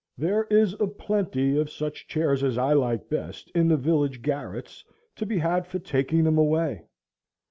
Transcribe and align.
There 0.17 0.45
is 0.45 0.73
a 0.79 0.87
plenty 0.87 1.59
of 1.59 1.69
such 1.69 2.07
chairs 2.07 2.41
as 2.41 2.57
I 2.57 2.73
like 2.73 3.07
best 3.07 3.51
in 3.51 3.67
the 3.67 3.77
village 3.77 4.23
garrets 4.23 4.83
to 5.15 5.27
be 5.27 5.37
had 5.37 5.67
for 5.67 5.77
taking 5.77 6.23
them 6.23 6.39
away. 6.39 6.85